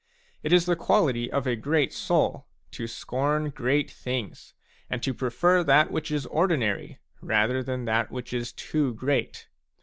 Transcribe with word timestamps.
It 0.41 0.51
is 0.51 0.65
the 0.65 0.75
quality 0.75 1.31
of 1.31 1.45
a 1.45 1.55
great 1.55 1.93
soul 1.93 2.47
to 2.71 2.87
scorn 2.87 3.51
great 3.51 3.91
things 3.91 4.55
and 4.89 5.03
to 5.03 5.13
prefer 5.13 5.63
that 5.63 5.91
which 5.91 6.09
is 6.09 6.25
ordinary 6.25 6.97
rather 7.21 7.61
than 7.61 7.85
that 7.85 8.09
which 8.09 8.33
is 8.33 8.51
too 8.51 8.95
great. 8.95 9.47